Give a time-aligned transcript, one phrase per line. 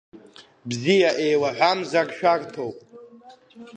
[0.69, 2.77] Бзиа еилаҳәамзар шәарҭоуп…